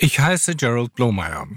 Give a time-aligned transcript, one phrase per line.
[0.00, 1.48] Ich heiße Gerald Blomeyer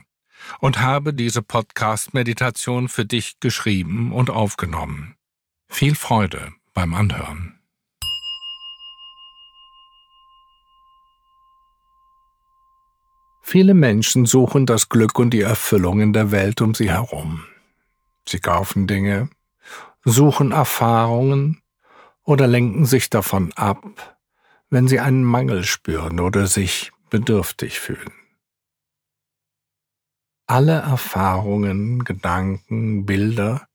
[0.61, 5.13] und habe diese Podcast-Meditation für dich geschrieben und aufgenommen.
[5.69, 7.59] Viel Freude beim Anhören.
[13.43, 17.43] Viele Menschen suchen das Glück und die Erfüllung in der Welt um sie herum.
[18.27, 19.29] Sie kaufen Dinge,
[20.03, 21.61] suchen Erfahrungen
[22.23, 24.17] oder lenken sich davon ab,
[24.71, 28.11] wenn sie einen Mangel spüren oder sich bedürftig fühlen.
[30.51, 33.69] Alle Erfahrungen, Gedanken, Bilder,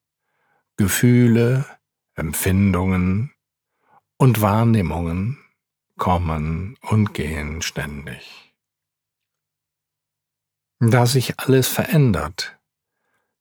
[0.76, 1.64] Gefühle,
[2.16, 3.32] Empfindungen
[4.18, 5.38] und Wahrnehmungen
[5.96, 8.54] kommen und gehen ständig.
[10.78, 12.58] Da sich alles verändert,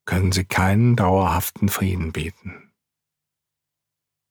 [0.05, 2.71] können sie keinen dauerhaften Frieden bieten.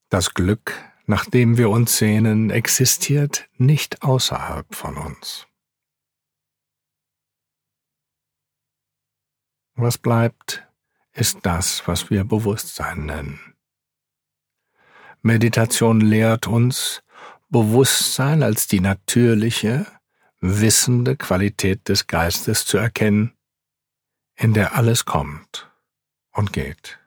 [0.09, 5.47] Das Glück, nach dem wir uns sehnen, existiert nicht außerhalb von uns.
[9.77, 10.65] Was bleibt,
[11.13, 13.55] ist das, was wir Bewusstsein nennen.
[15.23, 17.03] Meditation lehrt uns,
[17.49, 19.87] Bewusstsein als die natürliche,
[20.41, 23.33] wissende Qualität des Geistes zu erkennen,
[24.37, 25.71] in der alles kommt
[26.33, 27.01] und geht.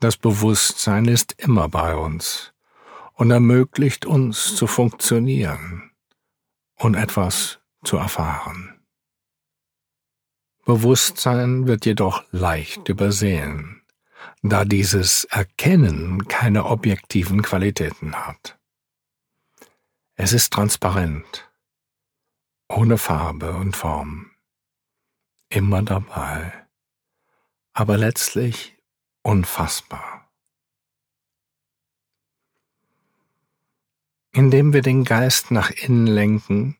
[0.00, 2.52] Das Bewusstsein ist immer bei uns
[3.14, 5.93] und ermöglicht uns zu funktionieren
[6.76, 8.80] und etwas zu erfahren.
[10.64, 13.82] Bewusstsein wird jedoch leicht übersehen,
[14.42, 18.58] da dieses Erkennen keine objektiven Qualitäten hat.
[20.16, 21.50] Es ist transparent,
[22.68, 24.30] ohne Farbe und Form,
[25.50, 26.66] immer dabei,
[27.72, 28.78] aber letztlich
[29.22, 30.23] unfassbar.
[34.36, 36.76] Indem wir den Geist nach innen lenken,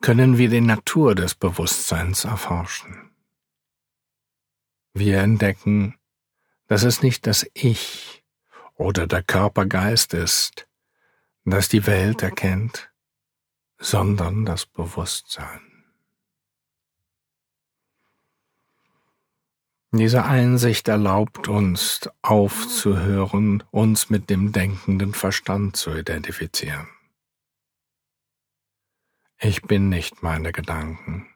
[0.00, 3.12] können wir die Natur des Bewusstseins erforschen.
[4.92, 5.94] Wir entdecken,
[6.66, 8.24] dass es nicht das Ich
[8.74, 10.66] oder der Körpergeist ist,
[11.44, 12.90] das die Welt erkennt,
[13.78, 15.75] sondern das Bewusstsein.
[19.96, 26.86] Diese Einsicht erlaubt uns aufzuhören, uns mit dem denkenden Verstand zu identifizieren.
[29.38, 31.26] Ich bin nicht meine Gedanken.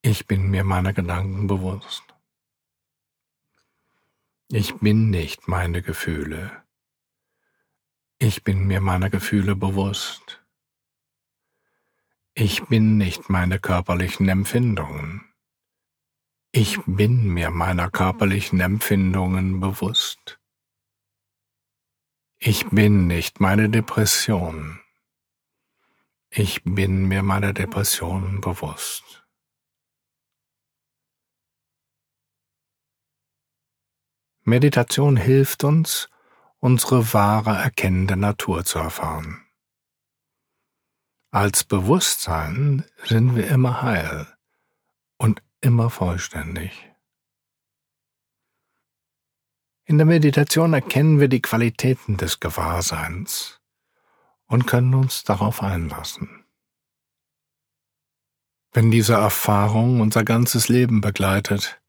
[0.00, 2.02] Ich bin mir meiner Gedanken bewusst.
[4.48, 6.62] Ich bin nicht meine Gefühle.
[8.18, 10.42] Ich bin mir meiner Gefühle bewusst.
[12.32, 15.31] Ich bin nicht meine körperlichen Empfindungen.
[16.54, 20.38] Ich bin mir meiner körperlichen Empfindungen bewusst.
[22.38, 24.78] Ich bin nicht meine Depression.
[26.28, 29.26] Ich bin mir meiner Depression bewusst.
[34.42, 36.10] Meditation hilft uns,
[36.58, 39.42] unsere wahre erkennende Natur zu erfahren.
[41.30, 44.26] Als Bewusstsein sind wir immer heil
[45.16, 46.90] und immer vollständig.
[49.84, 53.60] In der Meditation erkennen wir die Qualitäten des Gewahrseins
[54.46, 56.44] und können uns darauf einlassen.
[58.72, 61.80] Wenn diese Erfahrung unser ganzes Leben begleitet,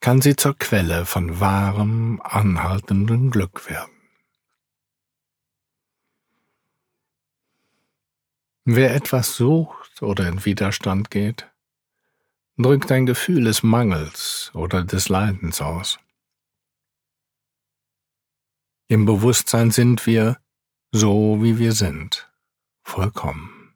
[0.00, 3.92] kann sie zur Quelle von wahrem, anhaltendem Glück werden.
[8.64, 11.48] Wer etwas sucht oder in Widerstand geht,
[12.56, 15.98] drückt ein Gefühl des Mangels oder des Leidens aus.
[18.88, 20.38] Im Bewusstsein sind wir,
[20.92, 22.30] so wie wir sind,
[22.82, 23.74] vollkommen.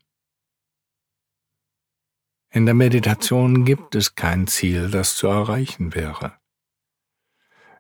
[2.53, 6.39] In der Meditation gibt es kein Ziel, das zu erreichen wäre.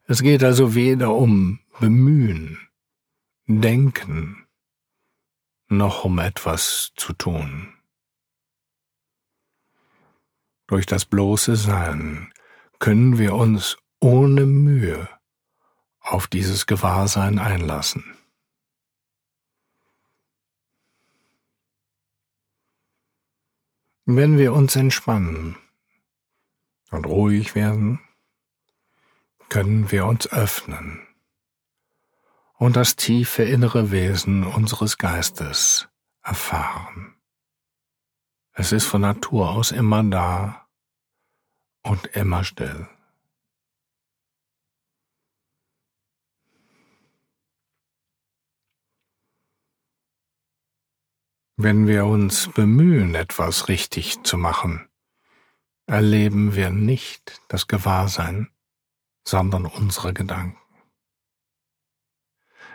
[0.04, 2.68] Es geht also weder um Bemühen,
[3.46, 4.46] Denken,
[5.68, 7.79] noch um etwas zu tun.
[10.70, 12.32] Durch das bloße Sein
[12.78, 15.08] können wir uns ohne Mühe
[15.98, 18.16] auf dieses Gewahrsein einlassen.
[24.04, 25.56] Wenn wir uns entspannen
[26.92, 27.98] und ruhig werden,
[29.48, 31.04] können wir uns öffnen
[32.54, 35.88] und das tiefe innere Wesen unseres Geistes
[36.22, 37.19] erfahren.
[38.52, 40.68] Es ist von Natur aus immer da
[41.82, 42.88] und immer still.
[51.56, 54.88] Wenn wir uns bemühen, etwas richtig zu machen,
[55.86, 58.50] erleben wir nicht das Gewahrsein,
[59.24, 60.58] sondern unsere Gedanken.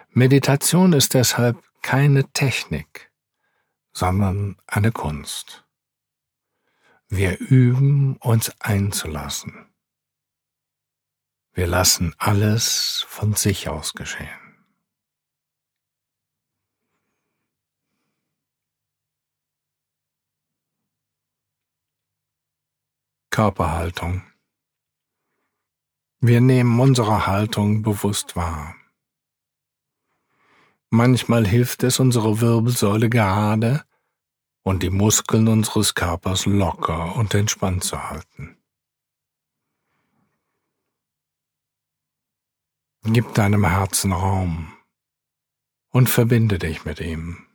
[0.10, 3.12] Meditation ist deshalb keine Technik,
[3.92, 5.65] sondern eine Kunst.
[7.08, 9.68] Wir üben uns einzulassen.
[11.54, 14.28] Wir lassen alles von sich aus geschehen.
[23.30, 24.24] Körperhaltung.
[26.20, 28.76] Wir nehmen unsere Haltung bewusst wahr.
[30.90, 33.86] Manchmal hilft es, unsere Wirbelsäule gerade
[34.66, 38.58] und die Muskeln unseres Körpers locker und entspannt zu halten.
[43.04, 44.74] Gib deinem Herzen Raum
[45.92, 47.46] und verbinde dich mit ihm.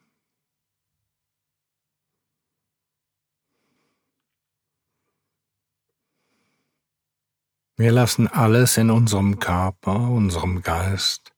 [7.77, 11.33] Wir lassen alles in unserem Körper, unserem Geist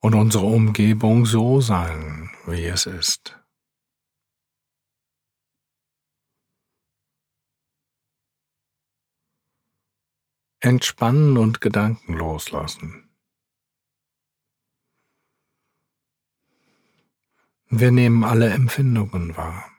[0.00, 3.43] und unsere Umgebung so sein, wie es ist.
[10.64, 13.10] Entspannen und Gedanken loslassen.
[17.68, 19.70] Wir nehmen alle Empfindungen wahr.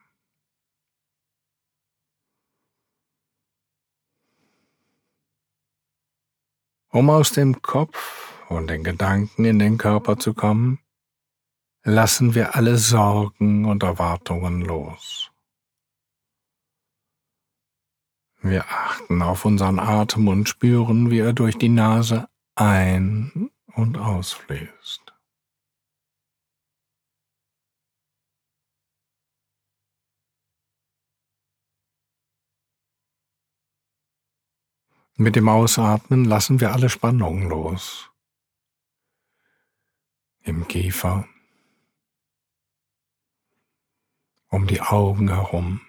[6.89, 10.77] Um aus dem Kopf und den Gedanken in den Körper zu kommen,
[11.81, 15.24] lassen wir alle Sorgen und Erwartungen los.
[18.47, 25.15] Wir achten auf unseren Atem und spüren, wie er durch die Nase ein- und ausfließt.
[35.15, 38.11] Mit dem Ausatmen lassen wir alle Spannungen los.
[40.43, 41.27] Im Kiefer,
[44.49, 45.81] um die Augen herum,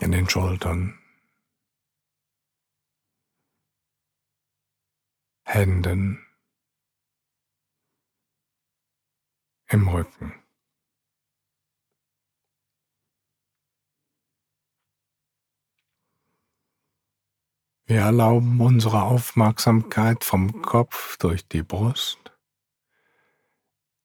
[0.00, 0.98] in den Schultern,
[5.44, 6.26] Händen,
[9.68, 10.34] im Rücken.
[17.84, 22.32] Wir erlauben unsere Aufmerksamkeit vom Kopf durch die Brust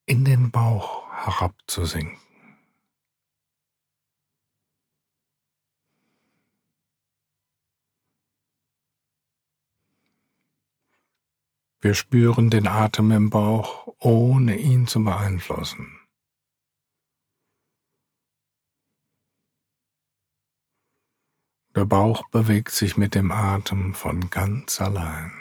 [0.08, 2.25] in den Bauch herabzusinken.
[11.86, 16.00] Wir spüren den Atem im Bauch, ohne ihn zu beeinflussen.
[21.76, 25.32] Der Bauch bewegt sich mit dem Atem von ganz allein.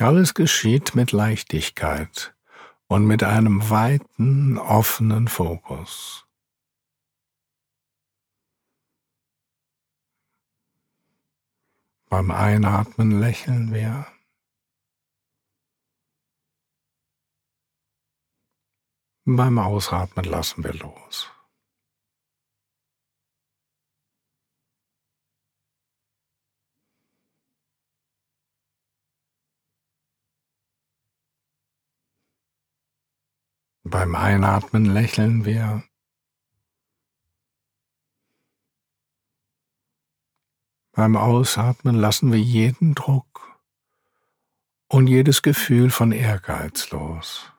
[0.00, 2.34] Alles geschieht mit Leichtigkeit
[2.88, 6.26] und mit einem weiten, offenen Fokus.
[12.08, 14.06] Beim Einatmen lächeln wir.
[19.24, 21.33] Beim Ausatmen lassen wir los.
[33.94, 35.84] Beim Einatmen lächeln wir.
[40.90, 43.56] Beim Ausatmen lassen wir jeden Druck
[44.88, 47.53] und jedes Gefühl von Ehrgeiz los.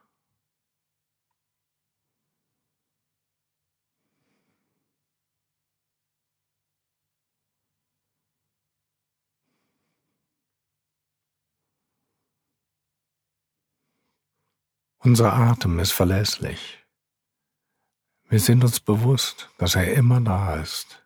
[15.06, 16.84] Unser Atem ist verlässlich.
[18.28, 21.06] Wir sind uns bewusst, dass er immer da ist.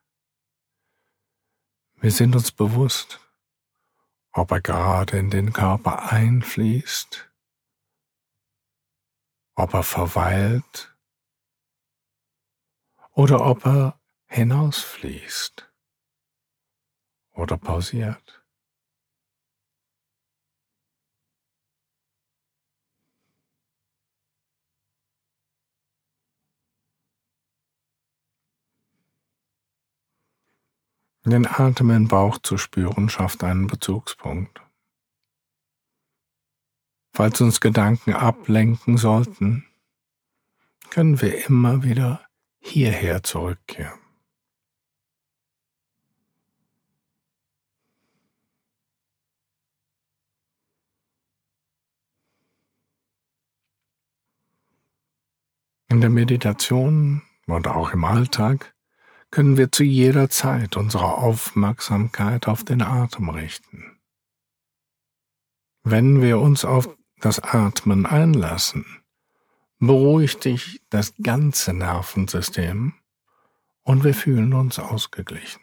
[1.95, 3.19] Wir sind uns bewusst,
[4.31, 7.29] ob er gerade in den Körper einfließt,
[9.55, 10.95] ob er verweilt
[13.11, 15.69] oder ob er hinausfließt
[17.33, 18.38] oder pausiert.
[31.29, 34.61] Den Atem im Bauch zu spüren schafft einen Bezugspunkt.
[37.13, 39.65] Falls uns Gedanken ablenken sollten,
[40.89, 42.25] können wir immer wieder
[42.59, 43.99] hierher zurückkehren.
[55.89, 58.73] In der Meditation und auch im Alltag
[59.31, 63.99] können wir zu jeder Zeit unsere Aufmerksamkeit auf den Atem richten.
[65.83, 68.85] Wenn wir uns auf das Atmen einlassen,
[69.79, 72.93] beruhigt sich das ganze Nervensystem
[73.83, 75.61] und wir fühlen uns ausgeglichen.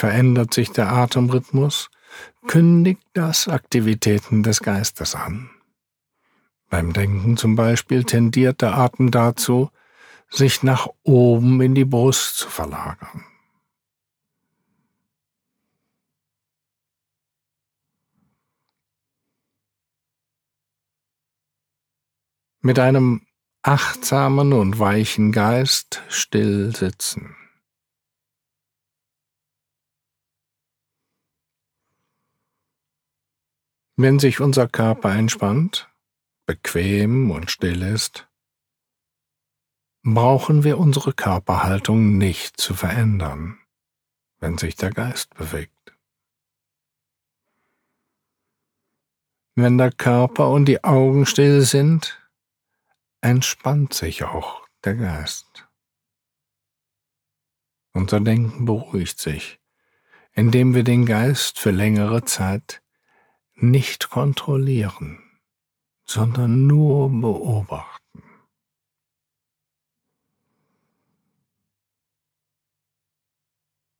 [0.00, 1.90] Verändert sich der Atemrhythmus,
[2.46, 5.50] kündigt das Aktivitäten des Geistes an.
[6.70, 9.70] Beim Denken zum Beispiel tendiert der Atem dazu,
[10.30, 13.26] sich nach oben in die Brust zu verlagern.
[22.62, 23.26] Mit einem
[23.60, 27.36] achtsamen und weichen Geist still sitzen.
[34.02, 35.92] Wenn sich unser Körper entspannt,
[36.46, 38.30] bequem und still ist,
[40.02, 43.58] brauchen wir unsere Körperhaltung nicht zu verändern,
[44.38, 45.94] wenn sich der Geist bewegt.
[49.54, 52.26] Wenn der Körper und die Augen still sind,
[53.20, 55.68] entspannt sich auch der Geist.
[57.92, 59.60] Unser Denken beruhigt sich,
[60.32, 62.80] indem wir den Geist für längere Zeit
[63.62, 65.22] nicht kontrollieren,
[66.04, 68.22] sondern nur beobachten.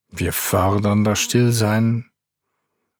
[0.08, 2.10] Wir fördern das Stillsein,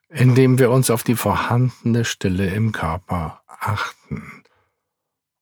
[0.08, 4.44] indem wir uns auf die vorhandene Stille im Körper achten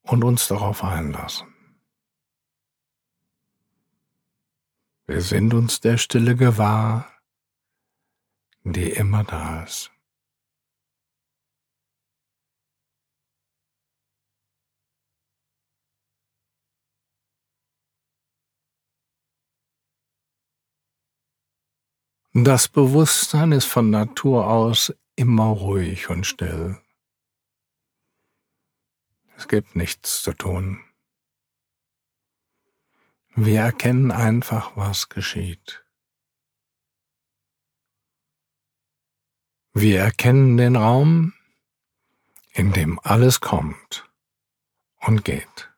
[0.02, 1.54] und uns darauf einlassen.
[5.06, 7.10] Wir sind uns der Stille gewahr,
[8.62, 9.90] die immer da ist.
[22.45, 26.78] Das Bewusstsein ist von Natur aus immer ruhig und still.
[29.37, 30.85] Es gibt nichts zu tun.
[33.35, 35.85] Wir erkennen einfach, was geschieht.
[39.73, 41.35] Wir erkennen den Raum,
[42.52, 44.09] in dem alles kommt
[45.00, 45.73] und geht.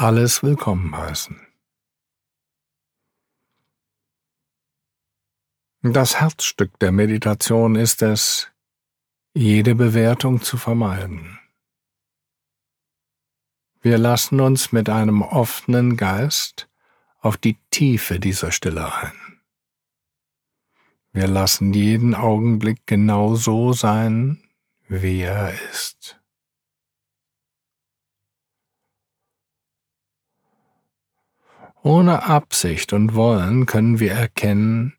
[0.00, 1.40] Alles willkommen heißen.
[5.82, 8.48] Das Herzstück der Meditation ist es,
[9.34, 11.40] jede Bewertung zu vermeiden.
[13.80, 16.68] Wir lassen uns mit einem offenen Geist
[17.18, 19.40] auf die Tiefe dieser Stille ein.
[21.10, 24.44] Wir lassen jeden Augenblick genau so sein,
[24.86, 26.17] wie er ist.
[31.82, 34.98] Ohne Absicht und Wollen können wir erkennen,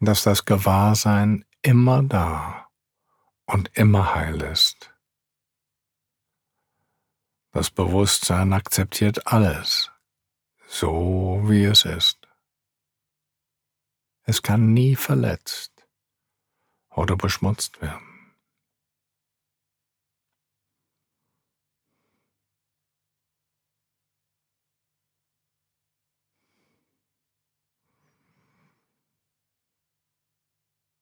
[0.00, 2.68] dass das Gewahrsein immer da
[3.46, 4.92] und immer heil ist.
[7.52, 9.90] Das Bewusstsein akzeptiert alles,
[10.66, 12.28] so wie es ist.
[14.24, 15.72] Es kann nie verletzt
[16.90, 18.05] oder beschmutzt werden.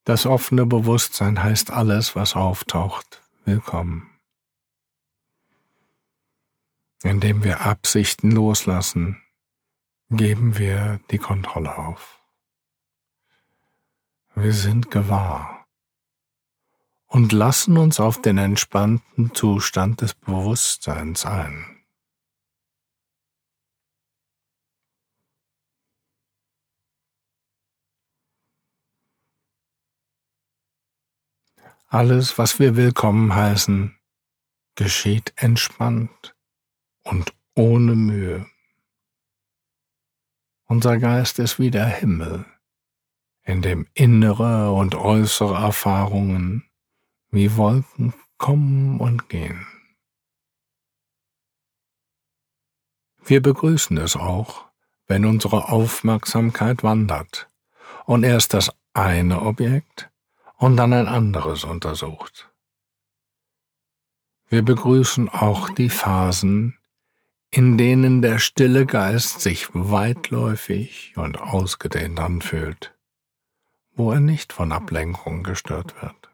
[0.05, 4.11] Das offene Bewusstsein heißt alles, was auftaucht, willkommen.
[7.03, 9.23] Indem wir Absichten loslassen,
[10.11, 12.21] geben wir die Kontrolle auf.
[14.35, 15.65] Wir sind gewahr
[17.07, 21.74] und lassen uns auf den entspannten Zustand des Bewusstseins ein.
[31.95, 33.97] Alles, was wir willkommen heißen,
[34.75, 36.35] geschieht entspannt
[37.05, 38.47] und ohne Mühe.
[40.65, 42.47] Unser Geist ist wie der Himmel,
[43.45, 46.69] in dem innere und äußere Erfahrungen
[47.31, 49.65] wie Wolken kommen und gehen.
[53.25, 54.65] Wir begrüßen es auch,
[55.07, 57.49] wenn unsere Aufmerksamkeit wandert
[58.05, 60.11] und erst das eine Objekt
[60.65, 62.51] und dann ein anderes untersucht.
[64.49, 66.79] Wir begrüßen auch die Phasen,
[67.51, 72.97] in denen der stille Geist sich weitläufig und ausgedehnt anfühlt,
[73.93, 76.31] wo er nicht von Ablenkung gestört wird.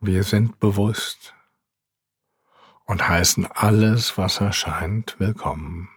[0.00, 1.34] Wir sind bewusst
[2.84, 5.88] und heißen alles, was erscheint, willkommen.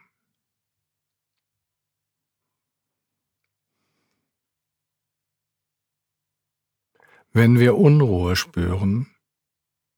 [7.33, 9.07] Wenn wir Unruhe spüren,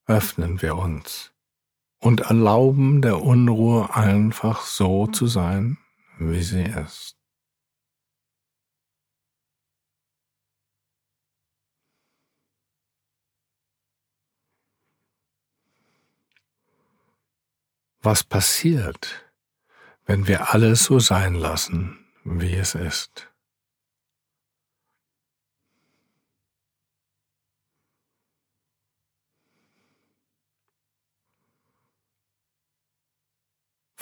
[0.06, 1.34] öffnen wir uns
[1.98, 5.80] und erlauben der Unruhe einfach so zu sein,
[6.20, 7.18] wie sie ist.
[18.04, 19.32] Was passiert,
[20.06, 23.33] wenn wir alles so sein lassen, wie es ist?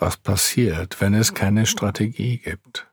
[0.01, 2.91] Was passiert, wenn es keine Strategie gibt?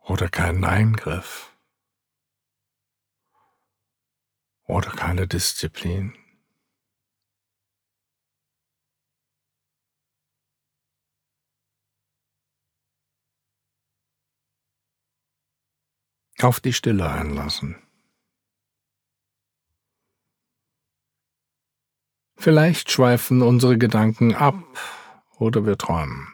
[0.00, 1.56] Oder keinen Eingriff?
[4.66, 6.12] Oder keine Disziplin?
[16.42, 17.83] Auf die Stille einlassen.
[22.44, 24.62] Vielleicht schweifen unsere Gedanken ab
[25.38, 26.28] oder wir träumen.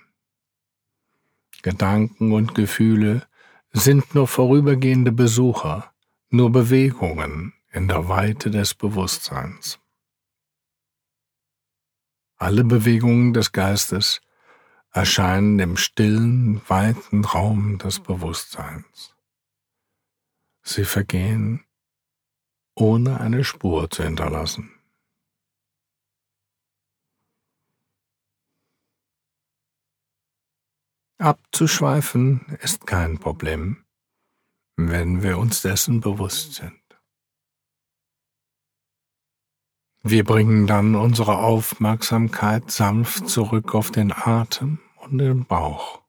[1.63, 3.29] Gedanken und Gefühle
[3.71, 5.95] sind nur vorübergehende Besucher,
[6.29, 9.79] nur Bewegungen in der Weite des Bewusstseins.
[12.39, 14.21] Alle Bewegungen des Geistes
[14.91, 19.15] erscheinen im stillen, weiten Raum des Bewusstseins.
[20.63, 21.65] Sie vergehen,
[22.75, 24.73] ohne eine Spur zu hinterlassen.
[31.21, 33.85] Abzuschweifen ist kein Problem,
[34.77, 36.81] wenn wir uns dessen bewusst sind.
[40.03, 46.01] Wir bringen dann unsere Aufmerksamkeit sanft zurück auf den Atem und den Bauch.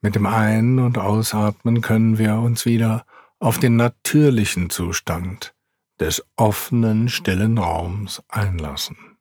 [0.00, 3.04] Mit dem Ein- und Ausatmen können wir uns wieder
[3.40, 5.56] auf den natürlichen Zustand
[5.98, 9.11] des offenen, stillen Raums einlassen.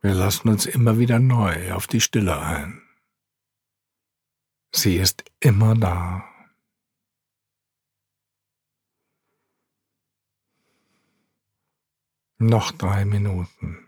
[0.00, 2.82] Wir lassen uns immer wieder neu auf die Stille ein.
[4.72, 6.24] Sie ist immer da.
[12.38, 13.87] Noch drei Minuten.